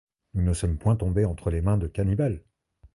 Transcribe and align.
Nous 0.33 0.41
ne 0.41 0.53
sommes 0.55 0.79
point 0.79 0.95
tombés 0.95 1.25
entre 1.25 1.51
les 1.51 1.61
mains 1.61 1.77
de 1.77 1.85
cannibales! 1.85 2.41